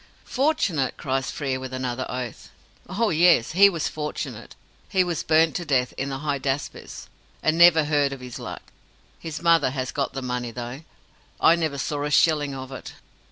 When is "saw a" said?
11.77-12.09